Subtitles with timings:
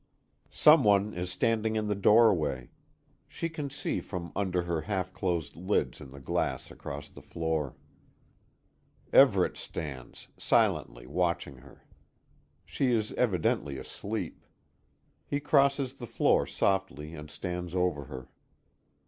[0.55, 2.71] Some one is standing in the doorway
[3.27, 7.75] she can see from under her half closed lids in the glass across the room.
[9.13, 11.83] Everet stands, silently, watching her.
[12.65, 14.43] She is evidently asleep.
[15.27, 18.27] He crosses the floor softly and stands over her.